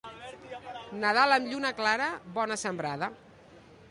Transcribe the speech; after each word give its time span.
Nadal 1.03 1.35
amb 1.35 1.51
lluna 1.51 1.71
clara, 1.81 2.09
bona 2.39 2.59
sembrada. 2.65 3.11